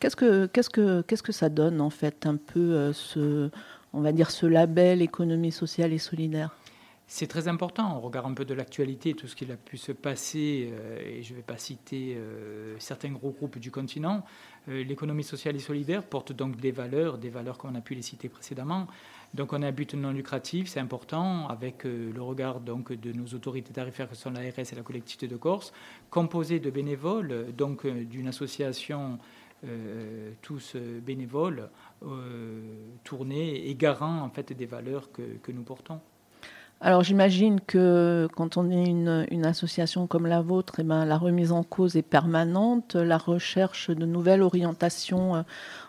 qu'est-ce, 0.00 0.16
que, 0.16 0.46
que, 0.46 1.02
qu'est-ce 1.02 1.22
que 1.22 1.32
ça 1.32 1.48
donne, 1.48 1.80
en 1.80 1.90
fait, 1.90 2.26
un 2.26 2.36
peu 2.36 2.60
euh, 2.60 2.92
ce, 2.92 3.50
on 3.92 4.00
va 4.00 4.12
dire, 4.12 4.30
ce 4.30 4.46
label 4.46 5.02
économie 5.02 5.52
sociale 5.52 5.92
et 5.92 5.98
solidaire? 5.98 6.54
C'est 7.06 7.26
très 7.26 7.48
important. 7.48 7.96
On 7.96 8.00
regarde 8.00 8.30
un 8.30 8.34
peu 8.34 8.44
de 8.44 8.54
l'actualité, 8.54 9.14
tout 9.14 9.28
ce 9.28 9.36
qui 9.36 9.50
a 9.50 9.56
pu 9.56 9.76
se 9.76 9.92
passer, 9.92 10.72
et 11.04 11.22
je 11.22 11.32
ne 11.32 11.36
vais 11.36 11.42
pas 11.42 11.56
citer 11.56 12.18
certains 12.78 13.10
gros 13.10 13.30
groupes 13.30 13.58
du 13.58 13.70
continent, 13.70 14.24
euh, 14.68 14.82
l'économie 14.82 15.22
sociale 15.22 15.54
et 15.56 15.60
solidaire 15.60 16.02
porte 16.02 16.32
donc 16.32 16.56
des 16.56 16.72
valeurs, 16.72 17.18
des 17.18 17.30
valeurs 17.30 17.56
qu'on 17.58 17.74
a 17.74 17.80
pu 17.80 17.94
les 17.94 18.02
citer 18.02 18.28
précédemment. 18.28 18.86
Donc 19.34 19.52
on 19.52 19.62
a 19.62 19.68
un 19.68 19.72
but 19.72 19.94
non 19.94 20.10
lucratif, 20.12 20.68
c'est 20.68 20.80
important, 20.80 21.48
avec 21.48 21.86
euh, 21.86 22.10
le 22.12 22.22
regard 22.22 22.60
donc 22.60 22.92
de 22.92 23.12
nos 23.12 23.26
autorités 23.26 23.72
tarifaires 23.72 24.08
que 24.08 24.16
sont 24.16 24.30
l'ARS 24.30 24.58
et 24.58 24.74
la 24.74 24.82
collectivité 24.82 25.28
de 25.28 25.36
Corse, 25.36 25.72
composé 26.10 26.58
de 26.58 26.70
bénévoles, 26.70 27.54
donc 27.56 27.84
euh, 27.86 28.04
d'une 28.04 28.28
association 28.28 29.18
tous 30.42 30.76
bénévoles, 30.76 31.70
tournés 33.02 33.68
et 33.68 33.74
garants 33.74 34.20
en 34.20 34.28
fait 34.28 34.52
des 34.52 34.66
valeurs 34.66 35.10
que 35.10 35.50
nous 35.50 35.62
portons. 35.62 35.98
Alors 36.82 37.02
j'imagine 37.02 37.58
que 37.60 38.28
quand 38.36 38.58
on 38.58 38.70
est 38.70 38.84
une, 38.84 39.46
association 39.46 40.06
comme 40.06 40.26
la 40.26 40.42
vôtre, 40.42 40.74
eh 40.78 40.82
ben, 40.82 41.06
la 41.06 41.16
remise 41.16 41.50
en 41.50 41.62
cause 41.62 41.96
est 41.96 42.02
permanente, 42.02 42.96
la 42.96 43.16
recherche 43.16 43.88
de 43.90 44.04
nouvelles 44.04 44.42
orientations, 44.42 45.36
euh, 45.36 45.42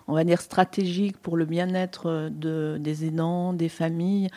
on 0.07 0.13
va 0.13 0.23
dire 0.23 0.39
stratégiques 0.39 1.17
pour 1.17 1.35
le 1.35 1.43
bien-être 1.43 2.29
des 2.29 3.05
aidants, 3.05 3.51
des 3.51 3.67
familles, 3.67 4.29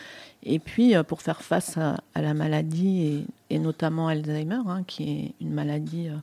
et 0.42 0.58
puis 0.58 0.96
euh, 0.96 1.04
pour 1.04 1.22
faire 1.22 1.42
face 1.42 1.78
à, 1.78 1.98
la 2.16 2.34
maladie 2.34 3.24
et, 3.48 3.58
notamment 3.60 4.08
Alzheimer, 4.08 4.62
hein, 4.66 4.82
qui 4.88 5.02
est 5.10 5.34
une 5.40 5.52
maladie 5.52 6.08
euh, 6.08 6.16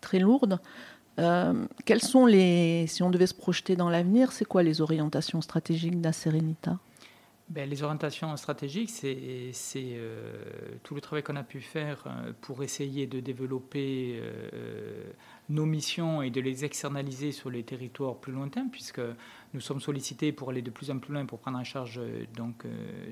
très 0.00 0.18
lourde. 0.18 0.60
quelles 1.84 2.02
sont 2.02 2.24
les, 2.24 2.86
si 2.86 3.02
on 3.02 3.10
devait 3.10 3.26
se 3.26 3.34
projeter 3.34 3.76
dans 3.76 3.90
l'avenir, 3.90 4.32
c'est 4.32 4.46
quoi 4.46 4.62
les 4.62 4.80
orientations 4.80 5.42
stratégiques 5.42 6.00
d'Aserenita? 6.00 6.78
Ben, 7.50 7.68
les 7.68 7.82
orientations 7.82 8.36
stratégiques, 8.36 8.90
c'est 8.90 9.54
euh, 9.76 10.32
tout 10.82 10.94
le 10.94 11.00
travail 11.00 11.22
qu'on 11.22 11.36
a 11.36 11.42
pu 11.42 11.62
faire 11.62 12.04
euh, 12.06 12.32
pour 12.42 12.62
essayer 12.62 13.06
de 13.06 13.20
développer 13.20 14.18
euh, 14.20 15.10
nos 15.48 15.64
missions 15.64 16.20
et 16.20 16.28
de 16.28 16.42
les 16.42 16.66
externaliser 16.66 17.32
sur 17.32 17.48
les 17.48 17.62
territoires 17.62 18.16
plus 18.16 18.32
lointains, 18.32 18.68
puisque 18.70 19.00
nous 19.54 19.60
sommes 19.60 19.80
sollicités 19.80 20.30
pour 20.30 20.50
aller 20.50 20.60
de 20.60 20.70
plus 20.70 20.90
en 20.90 20.98
plus 20.98 21.14
loin 21.14 21.24
pour 21.24 21.38
prendre 21.38 21.56
en 21.56 21.64
charge 21.64 21.98
donc, 22.36 22.64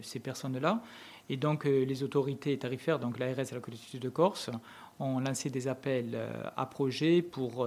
ces 0.02 0.18
personnes-là. 0.18 0.82
Et 1.30 1.38
donc 1.38 1.64
les 1.64 2.02
autorités 2.02 2.58
tarifaires, 2.58 2.98
donc 2.98 3.18
l'ARS 3.18 3.38
et 3.50 3.54
la 3.54 3.60
collectivité 3.60 3.98
de 3.98 4.10
Corse, 4.10 4.50
ont 5.00 5.18
lancé 5.18 5.48
des 5.48 5.66
appels 5.66 6.16
à 6.56 6.66
projets 6.66 7.22
pour 7.22 7.66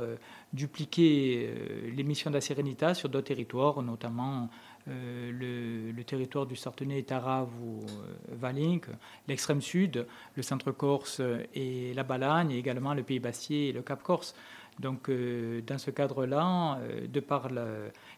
dupliquer 0.54 1.52
les 1.96 2.04
missions 2.04 2.30
de 2.30 2.36
la 2.36 2.42
Sérénita 2.42 2.94
sur 2.94 3.10
d'autres 3.10 3.28
territoires, 3.28 3.82
notamment 3.82 4.50
le, 4.90 6.02
territoire 6.04 6.46
du 6.46 6.56
Sartenay, 6.56 7.04
Tarav 7.04 7.50
ou 7.62 7.86
Valink, 8.30 8.88
l'extrême 9.28 9.62
sud, 9.62 10.08
le 10.36 10.42
centre 10.42 10.72
corse 10.72 11.22
et 11.54 11.94
la 11.94 12.04
Balagne, 12.04 12.52
et 12.52 12.58
également 12.58 12.94
le 12.94 13.04
Pays 13.04 13.20
Bassier 13.20 13.70
et 13.70 13.72
le 13.72 13.82
Cap 13.82 14.02
Corse. 14.02 14.34
Donc, 14.80 15.10
euh, 15.10 15.62
dans 15.62 15.78
ce 15.78 15.92
cadre-là, 15.92 16.78
euh, 16.80 17.06
de 17.06 17.20
par 17.20 17.50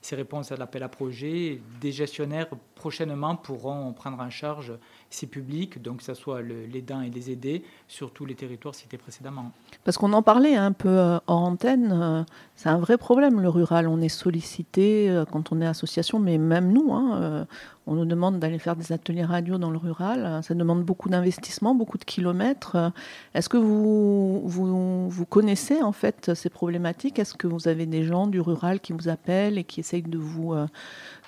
ces 0.02 0.16
réponses 0.16 0.52
à 0.52 0.58
l'appel 0.58 0.84
à 0.84 0.90
projet, 0.90 1.60
des 1.82 1.92
gestionnaires 1.92 2.50
prochainement 2.76 3.36
pourront 3.36 3.92
prendre 3.94 4.20
en 4.20 4.30
charge 4.30 4.74
ces 5.12 5.28
publics, 5.28 5.82
donc 5.82 5.98
que 5.98 6.04
ce 6.04 6.14
soit 6.14 6.42
les 6.42 6.82
dents 6.82 7.02
et 7.02 7.10
les 7.10 7.32
aidés, 7.32 7.64
sur 7.88 8.12
tous 8.12 8.26
les 8.26 8.36
territoires 8.36 8.74
cités 8.74 8.98
précédemment. 8.98 9.52
Parce 9.84 9.98
qu'on 9.98 10.14
en 10.14 10.24
parlait 10.24 10.56
un 10.56 10.72
peu 10.72 10.90
euh, 10.90 11.20
hors 11.28 11.44
antenne, 11.44 12.26
c'est 12.56 12.70
un 12.70 12.80
vrai 12.80 12.98
problème 12.98 13.40
le 13.40 13.50
rural. 13.50 13.88
On 13.88 14.02
est 14.02 14.10
sollicité 14.10 15.24
quand 15.32 15.52
on 15.52 15.62
est 15.62 15.68
association, 15.68 16.20
mais 16.20 16.38
même 16.38 16.72
nous, 16.72 16.94
hein, 16.94 17.46
on 17.88 17.96
nous 17.96 18.06
demande 18.06 18.40
d'aller 18.40 18.60
faire 18.60 18.76
des 18.76 18.92
ateliers 18.92 19.26
radio 19.26 19.58
dans 19.58 19.72
le 19.72 19.78
rural. 19.78 20.42
Ça 20.44 20.54
demande 20.54 20.84
beaucoup 20.84 21.10
d'investissement, 21.10 21.74
beaucoup 21.74 21.98
de 21.98 22.04
kilomètres. 22.04 22.92
Est-ce 23.34 23.50
que 23.50 23.58
vous, 23.58 24.42
vous, 24.48 25.26
connaissez 25.26 25.82
en 25.82 25.92
fait 25.92 26.34
ces 26.36 26.50
problématiques? 26.50 27.18
Est-ce 27.18 27.34
que 27.34 27.48
vous 27.48 27.68
avez 27.68 27.86
des 27.86 28.04
gens 28.04 28.28
du 28.28 28.40
rural 28.40 28.80
qui 28.80 28.94
vous 28.94 29.10
appellent 29.10 29.58
et 29.58 29.64
qui 29.64 29.80
essayent 29.80 30.04
de 30.04 30.18
vous, 30.18 30.54
euh, 30.54 30.68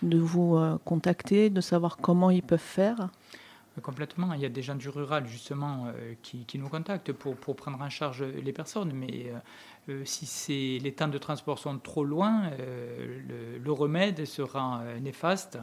de 0.03 0.17
vous 0.17 0.55
euh, 0.55 0.77
contacter, 0.85 1.49
de 1.49 1.61
savoir 1.61 1.97
comment 1.97 2.29
ils 2.29 2.43
peuvent 2.43 2.59
faire? 2.59 3.09
Complètement. 3.82 4.34
Il 4.34 4.42
y 4.42 4.46
a 4.46 4.50
des 4.50 4.62
gens 4.62 4.75
du 4.75 4.89
rural, 4.89 5.25
justement, 5.27 5.88
euh, 5.88 6.13
qui, 6.22 6.60
nous 6.60 6.70
contactent 6.70 7.12
pour, 7.12 7.36
prendre 7.56 7.82
en 7.82 7.89
charge 7.89 8.24
les 8.24 8.53
personnes. 8.53 8.94
Mais 8.94 9.32
si 10.06 10.80
les 10.80 10.94
temps 10.94 11.08
de 11.08 11.18
transport 11.18 11.60
sont 11.60 11.80
trop 11.80 12.03
loin, 12.03 12.51
le, 12.60 13.58
le, 13.58 13.72
remède 13.72 14.25
sera 14.25 14.84
néfaste 15.01 15.58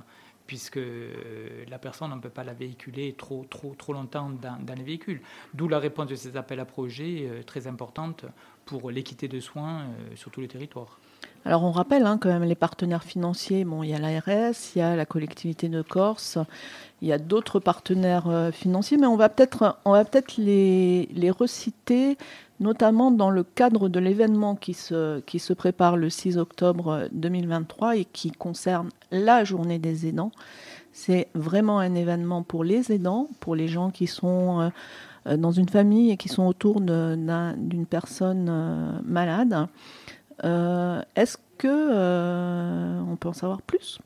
puisque 0.51 0.79
euh, 0.79 1.65
la 1.69 1.79
personne, 1.79 2.11
ne 2.11 2.19
peut 2.19 2.29
pas 2.29 2.43
la 2.43 2.55
véhiculer 2.55 3.13
trop, 3.13 3.47
trop, 3.49 3.73
trop 3.79 3.93
longtemps 3.93 4.31
dans, 4.31 4.75
les 4.77 4.83
véhicules. 4.83 5.21
D'où 5.55 5.69
la 5.69 5.79
réponse 5.79 6.09
de 6.09 6.17
ces 6.17 6.37
appels 6.37 6.59
à 6.59 6.65
projets 6.65 7.29
euh, 7.29 7.45
très 7.45 7.69
importante 7.69 8.25
pour 8.65 8.91
l'équité 8.91 9.29
de 9.29 9.39
soins 9.39 9.83
euh, 9.83 10.17
sur 10.17 10.33
tous 10.33 10.41
les 10.41 10.49
territoires. 10.49 10.99
Alors 11.45 11.65
on 11.65 11.71
rappelle 11.71 12.05
hein, 12.05 12.19
quand 12.21 12.29
même 12.29 12.45
les 12.45 12.55
partenaires 12.55 13.03
financiers, 13.03 13.65
bon, 13.65 13.83
il 13.83 13.91
y 13.91 13.95
a 13.95 13.99
l'ARS, 13.99 14.55
il 14.75 14.79
y 14.79 14.83
a 14.83 14.95
la 14.95 15.07
collectivité 15.07 15.69
de 15.69 15.81
Corse, 15.81 16.39
il 17.01 17.09
y 17.09 17.13
a 17.13 17.19
d'autres 17.19 17.61
partenaires 17.61 18.51
financiers, 18.53 18.99
mais 18.99 19.07
on 19.07 19.17
va 19.17 19.31
peut-être 19.31 19.79
peut 19.85 20.21
les, 20.37 21.09
les 21.15 21.31
reciter 21.31 22.19
notamment 22.61 23.11
dans 23.11 23.31
le 23.31 23.43
cadre 23.43 23.89
de 23.89 23.99
l'événement 23.99 24.55
qui 24.55 24.75
se, 24.75 25.21
qui 25.21 25.39
se 25.39 25.55
prépare 25.55 25.97
le 25.97 26.11
6 26.11 26.37
octobre 26.37 27.09
2023 27.13 27.97
et 27.97 28.05
qui 28.05 28.31
concerne 28.31 28.91
la 29.11 29.45
journée 29.45 29.79
des 29.79 30.07
aidants. 30.07 30.31
C'est 30.93 31.29
vraiment 31.35 31.79
un 31.79 31.95
événement 31.95 32.43
pour 32.43 32.63
les 32.63 32.93
aidants, 32.93 33.29
pour 33.41 33.55
les 33.57 33.67
gens 33.67 33.91
qui 33.91 34.07
sont 34.07 34.71
euh, 35.27 35.37
dans 35.37 35.53
une 35.53 35.69
famille 35.69 36.11
et 36.11 36.17
qui 36.17 36.29
sont 36.29 36.47
autour 36.47 36.81
d'une 36.81 37.87
personne 37.89 38.49
euh, 38.51 38.99
malade. 39.05 39.67
Euh, 40.45 41.03
est-ce 41.17 41.37
que 41.59 43.01
on 43.03 43.17
peut 43.17 43.29
en 43.29 43.33
savoir 43.33 43.63
plus? 43.63 43.99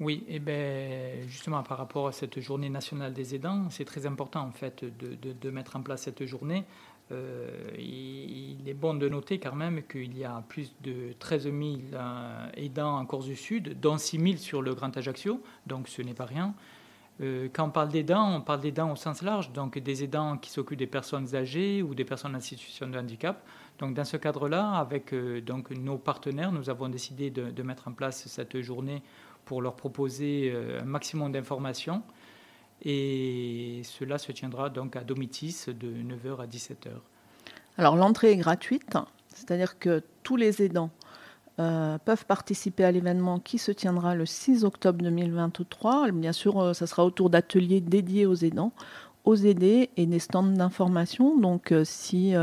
Oui, 0.00 0.24
et 0.28 0.40
ben 0.40 1.28
justement 1.28 1.62
par 1.62 1.78
rapport 1.78 2.08
à 2.08 2.12
cette 2.12 2.40
journée 2.40 2.68
nationale 2.68 3.12
des 3.12 3.34
aidants, 3.34 3.70
c'est 3.70 3.84
très 3.84 4.06
important 4.06 4.40
en 4.40 4.50
fait 4.50 4.84
de, 4.84 5.50
mettre 5.50 5.76
en 5.76 5.82
place 5.82 6.02
cette 6.02 6.26
journée 6.26 6.64
euh, 7.12 7.50
il, 7.78 8.66
est 8.66 8.74
bon 8.74 8.94
de 8.94 9.08
noter 9.08 9.38
quand 9.38 9.54
même 9.54 9.82
qu'il 9.82 10.16
y 10.16 10.24
a 10.24 10.42
plus 10.48 10.74
de 10.82 11.12
13 11.18 11.44
000 11.44 11.54
euh, 11.92 12.46
aidants 12.56 12.96
en 12.96 13.04
Corse 13.04 13.26
du 13.26 13.36
Sud, 13.36 13.78
dont 13.78 13.98
6 13.98 14.18
000 14.18 14.36
sur 14.38 14.62
le 14.62 14.74
Grand 14.74 14.96
Ajaccio, 14.96 15.42
donc 15.66 15.88
ce 15.88 16.00
n'est 16.00 16.14
pas 16.14 16.24
rien. 16.24 16.54
Euh, 17.20 17.48
quand 17.52 17.66
on 17.66 17.70
parle 17.70 17.90
d'aidants, 17.90 18.36
on 18.36 18.40
parle 18.40 18.60
d'aidants 18.60 18.90
au 18.90 18.96
sens 18.96 19.22
large, 19.22 19.52
donc 19.52 19.78
des 19.78 20.02
aidants 20.02 20.38
qui 20.38 20.50
s'occupent 20.50 20.78
des 20.78 20.86
personnes 20.86 21.34
âgées 21.34 21.82
ou 21.82 21.94
des 21.94 22.04
personnes 22.04 22.34
en 22.34 22.40
situation 22.40 22.88
de 22.88 22.98
handicap. 22.98 23.44
Donc 23.78 23.94
dans 23.94 24.04
ce 24.04 24.16
cadre-là, 24.16 24.70
avec 24.72 25.14
donc 25.44 25.70
nos 25.70 25.98
partenaires, 25.98 26.52
nous 26.52 26.70
avons 26.70 26.88
décidé 26.88 27.30
de, 27.30 27.62
mettre 27.62 27.88
en 27.88 27.92
place 27.92 28.26
cette 28.28 28.60
journée 28.60 29.02
pour 29.44 29.60
leur 29.60 29.74
proposer 29.74 30.54
un 30.80 30.84
maximum 30.84 31.32
d'informations 31.32 32.02
et 32.82 33.80
cela 33.84 34.18
se 34.18 34.32
tiendra 34.32 34.70
donc 34.70 34.96
à 34.96 35.04
Domitis 35.04 35.64
de 35.68 35.88
9h 35.88 36.40
à 36.40 36.46
17h. 36.46 36.90
Alors 37.78 37.96
l'entrée 37.96 38.32
est 38.32 38.36
gratuite, 38.36 38.96
c'est-à-dire 39.34 39.78
que 39.78 40.02
tous 40.22 40.36
les 40.36 40.62
aidants 40.62 40.90
euh, 41.60 41.98
peuvent 41.98 42.26
participer 42.26 42.84
à 42.84 42.92
l'événement 42.92 43.38
qui 43.38 43.58
se 43.58 43.72
tiendra 43.72 44.14
le 44.14 44.26
6 44.26 44.64
octobre 44.64 45.02
2023. 45.02 46.10
Bien 46.12 46.32
sûr, 46.32 46.60
euh, 46.60 46.72
ça 46.72 46.86
sera 46.86 47.04
autour 47.04 47.30
d'ateliers 47.30 47.80
dédiés 47.80 48.26
aux 48.26 48.34
aidants, 48.34 48.72
aux 49.24 49.36
aidés 49.36 49.90
et 49.96 50.06
des 50.06 50.18
stands 50.18 50.42
d'information. 50.42 51.38
Donc 51.38 51.72
euh, 51.72 51.84
si, 51.84 52.34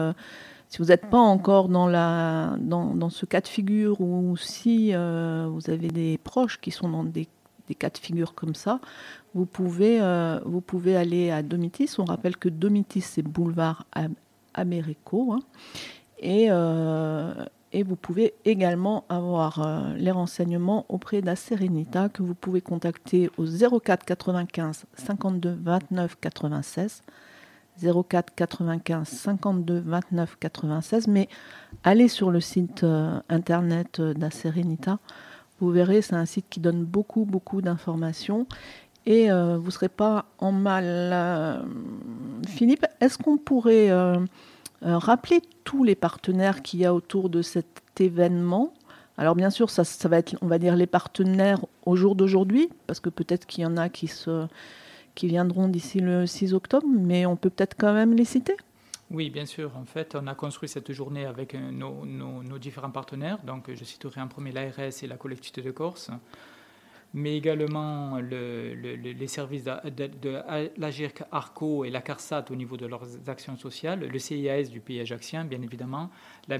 si 0.71 0.79
vous 0.79 0.85
n'êtes 0.85 1.05
pas 1.09 1.19
encore 1.19 1.69
dans, 1.69 1.85
la, 1.85 2.55
dans, 2.59 2.95
dans, 2.95 3.11
ce 3.11 3.27
cas 3.27 3.41
de 3.41 3.47
figure 3.47 4.01
ou 4.01 4.35
si 4.37 4.93
vous 4.93 5.69
avez 5.69 5.89
des 5.89 6.17
proches 6.17 6.59
qui 6.59 6.71
sont 6.71 6.89
dans 6.89 7.03
des 7.03 7.27
des 7.71 7.75
cas 7.75 7.89
de 7.89 7.97
figure 7.97 8.33
comme 8.33 8.55
ça, 8.55 8.79
vous 9.33 9.45
pouvez, 9.45 10.01
euh, 10.01 10.39
vous 10.45 10.61
pouvez 10.61 10.95
aller 10.95 11.31
à 11.31 11.41
Domitis. 11.41 11.95
On 11.97 12.05
rappelle 12.05 12.35
que 12.35 12.49
Domitis, 12.49 13.01
c'est 13.01 13.21
boulevard 13.21 13.85
Américo. 14.53 15.33
Hein. 15.33 15.39
et, 16.19 16.47
euh, 16.49 17.33
et 17.71 17.83
vous 17.83 17.95
pouvez 17.95 18.33
également 18.43 19.05
avoir 19.07 19.61
euh, 19.61 19.93
les 19.95 20.11
renseignements 20.11 20.85
auprès 20.89 21.21
d'Aserenita 21.21 22.09
que 22.09 22.21
vous 22.21 22.35
pouvez 22.35 22.59
contacter 22.59 23.29
au 23.37 23.45
04 23.45 24.03
95 24.03 24.83
52 24.95 25.57
29 25.63 26.17
96. 26.19 27.01
04 27.79 28.33
95 28.35 29.07
52 29.07 29.79
29 29.79 30.37
96. 30.39 31.07
Mais 31.07 31.29
allez 31.83 32.07
sur 32.07 32.31
le 32.31 32.39
site 32.39 32.85
internet 33.29 34.01
d'Aserenita 34.01 34.99
vous 35.61 35.69
verrez, 35.69 36.01
c'est 36.01 36.15
un 36.15 36.25
site 36.25 36.47
qui 36.49 36.59
donne 36.59 36.83
beaucoup, 36.83 37.23
beaucoup 37.23 37.61
d'informations 37.61 38.47
et 39.05 39.31
euh, 39.31 39.57
vous 39.57 39.67
ne 39.67 39.71
serez 39.71 39.89
pas 39.89 40.25
en 40.39 40.51
mal. 40.51 40.83
Euh, 40.85 41.61
Philippe, 42.47 42.85
est-ce 42.99 43.19
qu'on 43.19 43.37
pourrait 43.37 43.91
euh, 43.91 44.17
rappeler 44.81 45.41
tous 45.63 45.83
les 45.83 45.95
partenaires 45.95 46.63
qu'il 46.63 46.79
y 46.79 46.85
a 46.85 46.93
autour 46.93 47.29
de 47.29 47.43
cet 47.43 47.83
événement? 47.99 48.73
Alors 49.17 49.35
bien 49.35 49.51
sûr, 49.51 49.69
ça, 49.69 49.83
ça, 49.83 50.09
va 50.09 50.17
être, 50.17 50.35
on 50.41 50.47
va 50.47 50.57
dire, 50.57 50.75
les 50.75 50.87
partenaires 50.87 51.63
au 51.85 51.95
jour 51.95 52.15
d'aujourd'hui, 52.15 52.69
parce 52.87 52.99
que 52.99 53.09
peut-être 53.09 53.45
qu'il 53.45 53.63
y 53.63 53.65
en 53.67 53.77
a 53.77 53.87
qui, 53.87 54.07
se, 54.07 54.47
qui 55.15 55.27
viendront 55.27 55.67
d'ici 55.67 55.99
le 55.99 56.25
6 56.25 56.53
octobre, 56.53 56.87
mais 56.87 57.25
on 57.25 57.35
peut 57.35 57.49
peut-être 57.49 57.75
quand 57.77 57.93
même 57.93 58.13
les 58.13 58.25
citer. 58.25 58.55
Oui, 59.11 59.29
bien 59.29 59.45
sûr. 59.45 59.75
En 59.75 59.83
fait, 59.83 60.15
on 60.15 60.25
a 60.27 60.35
construit 60.35 60.69
cette 60.69 60.91
journée 60.93 61.25
avec 61.25 61.53
euh, 61.53 61.71
nos, 61.71 62.57
différents 62.57 62.91
partenaires. 62.91 63.39
Donc, 63.43 63.69
je 63.73 63.83
citerai 63.83 64.21
en 64.21 64.27
premier 64.27 64.51
l'ARS 64.53 65.03
et 65.03 65.07
la 65.07 65.17
collectivité 65.17 65.61
de 65.61 65.71
Corse, 65.71 66.11
mais 67.13 67.35
également 67.35 68.17
les 68.19 69.27
services 69.27 69.65
de, 69.65 70.71
l'AGIRC 70.77 71.23
ARCO 71.29 71.83
et 71.83 71.89
la 71.89 72.01
CARSAT 72.01 72.45
au 72.51 72.55
niveau 72.55 72.77
de 72.77 72.85
leurs 72.85 73.05
actions 73.27 73.57
sociales, 73.57 74.07
le 74.07 74.19
CIAS 74.19 74.69
du 74.69 74.79
pays 74.79 75.01
ajaxien, 75.01 75.43
bien 75.43 75.61
évidemment, 75.61 76.09
la, 76.47 76.57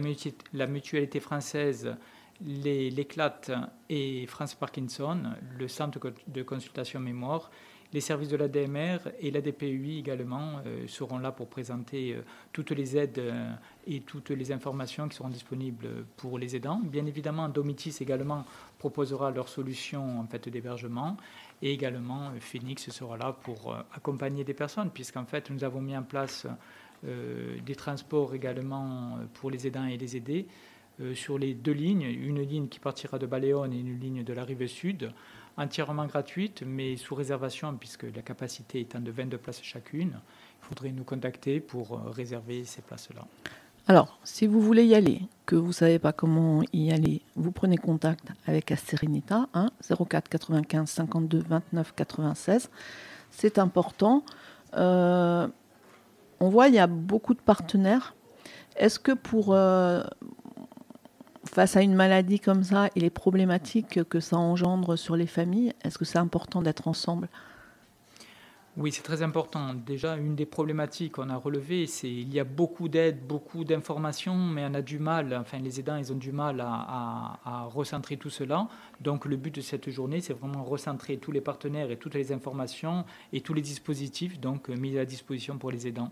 la 0.51 0.67
mutualité 0.67 1.21
française, 1.21 1.95
l'Éclate 2.41 3.51
et 3.89 4.25
France 4.27 4.55
Parkinson, 4.55 5.21
le 5.57 5.67
centre 5.69 5.99
de 6.27 6.43
consultation 6.43 6.99
mémoire 6.99 7.49
les 7.93 8.01
services 8.01 8.29
de 8.29 8.37
la 8.37 8.47
DMR 8.47 8.99
et 9.19 9.31
la 9.31 9.41
DPUI 9.41 9.99
également 9.99 10.61
euh, 10.65 10.87
seront 10.87 11.17
là 11.17 11.31
pour 11.31 11.47
présenter 11.47 12.13
euh, 12.13 12.21
toutes 12.53 12.71
les 12.71 12.95
aides 12.95 13.19
euh, 13.19 13.51
et 13.85 13.99
toutes 14.01 14.29
les 14.29 14.51
informations 14.51 15.09
qui 15.09 15.17
seront 15.17 15.29
disponibles 15.29 16.05
pour 16.15 16.39
les 16.39 16.55
aidants. 16.55 16.79
Bien 16.83 17.05
évidemment, 17.05 17.49
Domitis 17.49 17.97
également 17.99 18.45
proposera 18.79 19.31
leur 19.31 19.49
solution 19.49 20.19
en 20.19 20.25
fait 20.25 20.47
d'hébergement. 20.47 21.17
Et 21.61 21.73
également 21.73 22.31
Phoenix 22.39 22.89
sera 22.89 23.17
là 23.17 23.33
pour 23.43 23.75
accompagner 23.93 24.43
des 24.43 24.53
personnes 24.53 24.89
puisqu'en 24.89 25.25
fait 25.25 25.49
nous 25.51 25.63
avons 25.63 25.81
mis 25.81 25.95
en 25.95 26.01
place 26.03 26.47
des 27.03 27.75
transports 27.75 28.33
également 28.33 29.19
pour 29.35 29.51
les 29.51 29.67
aidants 29.67 29.85
et 29.85 29.97
les 29.97 30.17
aidés 30.17 30.47
sur 31.13 31.37
les 31.37 31.53
deux 31.53 31.71
lignes, 31.71 32.01
une 32.03 32.41
ligne 32.41 32.67
qui 32.67 32.79
partira 32.79 33.19
de 33.19 33.27
Baléone 33.27 33.73
et 33.73 33.79
une 33.79 33.99
ligne 33.99 34.23
de 34.23 34.33
la 34.33 34.43
rive 34.43 34.65
sud 34.65 35.11
entièrement 35.57 36.05
gratuite, 36.05 36.63
mais 36.65 36.97
sous 36.97 37.15
réservation, 37.15 37.75
puisque 37.75 38.03
la 38.03 38.21
capacité 38.21 38.79
étant 38.79 38.99
de 38.99 39.11
22 39.11 39.37
places 39.37 39.61
chacune, 39.63 40.13
il 40.61 40.67
faudrait 40.67 40.91
nous 40.91 41.03
contacter 41.03 41.59
pour 41.59 41.93
euh, 41.93 42.09
réserver 42.09 42.63
ces 42.65 42.81
places-là. 42.81 43.25
Alors, 43.87 44.19
si 44.23 44.47
vous 44.47 44.61
voulez 44.61 44.85
y 44.85 44.95
aller, 44.95 45.21
que 45.45 45.55
vous 45.55 45.67
ne 45.67 45.73
savez 45.73 45.99
pas 45.99 46.13
comment 46.13 46.61
y 46.71 46.91
aller, 46.91 47.21
vous 47.35 47.51
prenez 47.51 47.77
contact 47.77 48.25
avec 48.45 48.71
Aserenita, 48.71 49.47
hein, 49.53 49.71
04 49.89 50.29
95 50.29 50.89
52 50.89 51.43
29 51.49 51.93
96. 51.95 52.69
C'est 53.31 53.57
important. 53.57 54.23
Euh, 54.75 55.47
on 56.39 56.49
voit, 56.49 56.67
il 56.67 56.75
y 56.75 56.79
a 56.79 56.87
beaucoup 56.87 57.33
de 57.33 57.41
partenaires. 57.41 58.15
Est-ce 58.75 58.99
que 58.99 59.11
pour... 59.11 59.53
Euh, 59.53 60.03
face 61.51 61.75
à 61.75 61.81
une 61.81 61.95
maladie 61.95 62.39
comme 62.39 62.63
ça 62.63 62.89
et 62.95 62.99
les 62.99 63.09
problématiques 63.09 64.03
que 64.05 64.19
ça 64.19 64.37
engendre 64.37 64.97
sur 64.97 65.15
les 65.15 65.27
familles, 65.27 65.73
est-ce 65.83 65.97
que 65.97 66.05
c'est 66.05 66.17
important 66.17 66.61
d'être 66.61 66.87
ensemble? 66.87 67.27
Oui, 68.77 68.93
c'est 68.93 69.01
très 69.01 69.21
important. 69.21 69.73
Déjà, 69.73 70.15
une 70.15 70.33
des 70.33 70.45
problématiques 70.45 71.13
qu'on 71.13 71.29
a 71.29 71.35
relevées, 71.35 71.87
c'est 71.87 72.07
qu'il 72.07 72.33
y 72.33 72.39
a 72.39 72.45
beaucoup 72.45 72.87
d'aide, 72.87 73.27
beaucoup 73.27 73.65
d'informations, 73.65 74.37
mais 74.37 74.65
on 74.65 74.73
a 74.73 74.81
du 74.81 74.97
mal, 74.97 75.33
enfin 75.33 75.59
les 75.59 75.81
aidants, 75.81 75.97
ils 75.97 76.13
ont 76.13 76.17
du 76.17 76.31
mal 76.31 76.61
à, 76.61 77.67
recentrer 77.69 78.15
tout 78.15 78.29
cela. 78.29 78.69
Donc 79.01 79.25
le 79.25 79.35
but 79.35 79.53
de 79.53 79.59
cette 79.59 79.89
journée, 79.89 80.21
c'est 80.21 80.33
vraiment 80.33 80.63
recentrer 80.63 81.17
tous 81.17 81.33
les 81.33 81.41
partenaires 81.41 81.91
et 81.91 81.97
toutes 81.97 82.15
les 82.15 82.31
informations 82.31 83.03
et 83.33 83.41
tous 83.41 83.53
les 83.53 83.61
dispositifs 83.61 84.39
donc 84.39 84.69
mis 84.69 84.97
à 84.97 85.03
disposition 85.03 85.57
pour 85.57 85.69
les 85.69 85.85
aidants. 85.85 86.11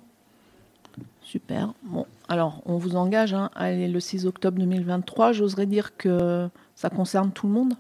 Super. 1.21 1.73
Bon, 1.83 2.05
alors 2.27 2.61
on 2.65 2.77
vous 2.77 2.95
engage 2.95 3.33
hein, 3.33 3.49
aller 3.55 3.87
le 3.87 3.99
6 3.99 4.25
octobre 4.25 4.57
2023. 4.59 5.33
J'oserais 5.33 5.65
dire 5.65 5.95
que 5.97 6.49
ça 6.75 6.89
concerne 6.89 7.31
tout 7.31 7.47
le 7.47 7.53
monde? 7.53 7.73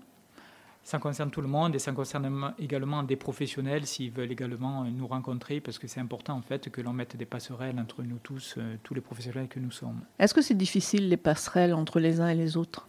Ça 0.83 0.97
concerne 0.97 1.29
tout 1.29 1.41
le 1.41 1.47
monde 1.47 1.75
et 1.75 1.79
ça 1.79 1.91
concerne 1.91 2.53
également 2.57 3.03
des 3.03 3.15
professionnels 3.15 3.85
s'ils 3.85 4.11
veulent 4.11 4.31
également 4.31 4.85
nous 4.85 5.05
rencontrer 5.05 5.59
parce 5.59 5.77
que 5.77 5.87
c'est 5.87 5.99
important 5.99 6.35
en 6.35 6.41
fait 6.41 6.69
que 6.71 6.81
l'on 6.81 6.93
mette 6.93 7.15
des 7.15 7.25
passerelles 7.25 7.77
entre 7.79 8.01
nous 8.01 8.17
tous, 8.23 8.55
euh, 8.57 8.75
tous 8.81 8.95
les 8.95 9.01
professionnels 9.01 9.47
que 9.47 9.59
nous 9.59 9.69
sommes. 9.69 10.01
Est-ce 10.17 10.33
que 10.33 10.41
c'est 10.41 10.55
difficile 10.55 11.07
les 11.09 11.17
passerelles 11.17 11.75
entre 11.75 11.99
les 11.99 12.21
uns 12.21 12.29
et 12.29 12.35
les 12.35 12.57
autres? 12.57 12.87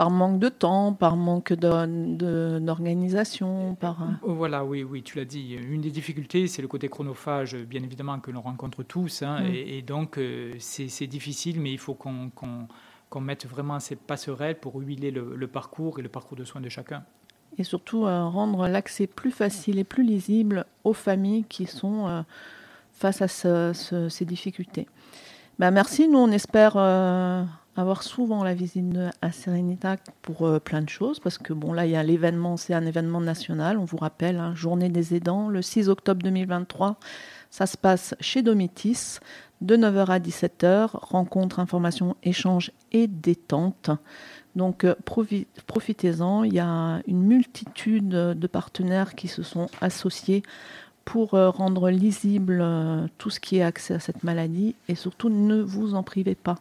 Par 0.00 0.08
manque 0.08 0.38
de 0.38 0.48
temps, 0.48 0.94
par 0.94 1.14
manque 1.14 1.52
d'organisation, 1.52 3.74
par... 3.74 4.02
Euh 4.02 4.06
oh, 4.22 4.32
voilà, 4.32 4.64
oui, 4.64 4.82
oui, 4.82 5.02
tu 5.02 5.18
l'as 5.18 5.26
dit. 5.26 5.52
Une 5.52 5.82
des 5.82 5.90
difficultés, 5.90 6.46
c'est 6.46 6.62
le 6.62 6.68
côté 6.68 6.88
chronophage, 6.88 7.54
bien 7.54 7.82
évidemment, 7.82 8.18
que 8.18 8.30
l'on 8.30 8.40
rencontre 8.40 8.82
tous. 8.82 9.20
Hein, 9.20 9.42
mm. 9.42 9.52
et, 9.52 9.82
donc, 9.82 10.16
euh, 10.16 10.54
c'est 10.58 11.06
difficile, 11.06 11.60
mais 11.60 11.70
il 11.70 11.78
faut 11.78 11.92
qu'on 11.92 12.30
qu'on 13.10 13.20
mette 13.20 13.46
vraiment 13.46 13.78
ces 13.78 13.94
passerelles 13.94 14.58
pour 14.58 14.76
huiler 14.76 15.10
le, 15.10 15.46
parcours 15.48 15.98
et 15.98 16.02
le 16.02 16.08
parcours 16.08 16.38
de 16.38 16.44
soins 16.44 16.62
de 16.62 16.70
chacun. 16.70 17.04
Et 17.58 17.64
surtout 17.64 18.06
euh, 18.06 18.24
rendre 18.24 18.68
l'accès 18.68 19.06
plus 19.06 19.32
facile 19.32 19.78
et 19.78 19.84
plus 19.84 20.04
lisible 20.04 20.64
aux 20.82 20.94
familles 20.94 21.44
qui 21.44 21.66
sont 21.66 22.08
euh, 22.08 22.22
face 22.94 23.20
à 23.20 23.28
ces 23.28 24.24
difficultés. 24.24 24.86
Ben, 25.58 25.72
merci, 25.72 26.08
nous 26.08 26.18
on 26.18 26.30
espère 26.30 26.76
euh, 26.76 27.44
avoir 27.76 28.02
souvent 28.02 28.44
la 28.44 28.54
visite 28.54 28.98
à 29.22 29.32
Sérénita 29.32 29.96
pour 30.22 30.60
plein 30.60 30.82
de 30.82 30.88
choses, 30.88 31.20
parce 31.20 31.38
que 31.38 31.52
bon 31.52 31.72
là 31.72 31.86
il 31.86 31.92
y 31.92 31.96
a 31.96 32.02
l'événement, 32.02 32.56
c'est 32.56 32.74
un 32.74 32.84
événement 32.84 33.20
national, 33.20 33.78
on 33.78 33.84
vous 33.84 33.96
rappelle, 33.96 34.38
hein, 34.38 34.54
Journée 34.54 34.88
des 34.88 35.14
aidants, 35.14 35.48
le 35.48 35.62
6 35.62 35.88
octobre 35.88 36.22
2023, 36.22 36.98
ça 37.50 37.66
se 37.66 37.76
passe 37.76 38.14
chez 38.20 38.42
Domitis, 38.42 39.18
de 39.60 39.76
9h 39.76 40.06
à 40.06 40.18
17h, 40.18 40.90
rencontre, 40.94 41.60
information, 41.60 42.16
échange 42.22 42.72
et 42.92 43.06
détente. 43.06 43.90
Donc 44.56 44.84
euh, 44.84 44.94
profitez-en, 45.66 46.44
il 46.44 46.54
y 46.54 46.60
a 46.60 47.00
une 47.06 47.22
multitude 47.22 48.08
de 48.08 48.46
partenaires 48.46 49.14
qui 49.14 49.28
se 49.28 49.42
sont 49.42 49.68
associés 49.80 50.42
pour 51.04 51.34
euh, 51.34 51.50
rendre 51.50 51.90
lisible 51.90 52.60
euh, 52.60 53.06
tout 53.18 53.30
ce 53.30 53.40
qui 53.40 53.58
est 53.58 53.62
accès 53.62 53.94
à 53.94 54.00
cette 54.00 54.24
maladie 54.24 54.74
et 54.88 54.94
surtout 54.94 55.28
ne 55.28 55.60
vous 55.60 55.94
en 55.94 56.02
privez 56.02 56.34
pas. 56.34 56.56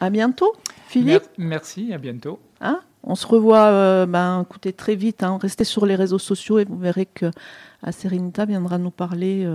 À 0.00 0.10
bientôt, 0.10 0.52
Philippe. 0.88 1.24
Merci, 1.38 1.92
à 1.92 1.98
bientôt. 1.98 2.40
Hein? 2.60 2.80
On 3.02 3.14
se 3.14 3.26
revoit, 3.26 4.06
ben, 4.06 4.42
écoutez, 4.42 4.72
très 4.72 4.94
vite. 4.94 5.22
Hein, 5.22 5.38
restez 5.40 5.64
sur 5.64 5.86
les 5.86 5.94
réseaux 5.94 6.18
sociaux 6.18 6.58
et 6.58 6.64
vous 6.64 6.78
verrez 6.78 7.06
que 7.06 7.30
Serenita 7.90 8.44
viendra 8.44 8.78
nous 8.78 8.90
parler 8.90 9.46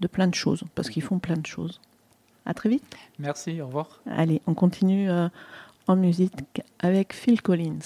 de 0.00 0.06
plein 0.06 0.26
de 0.26 0.34
choses, 0.34 0.64
parce 0.74 0.88
qu'ils 0.88 1.02
font 1.02 1.18
plein 1.18 1.36
de 1.36 1.46
choses. 1.46 1.80
À 2.46 2.54
très 2.54 2.68
vite. 2.68 2.84
Merci, 3.18 3.60
au 3.60 3.66
revoir. 3.66 4.00
Allez, 4.10 4.40
on 4.46 4.54
continue 4.54 5.10
euh, 5.10 5.28
en 5.86 5.96
musique 5.96 6.62
avec 6.78 7.12
Phil 7.12 7.42
Collins. 7.42 7.78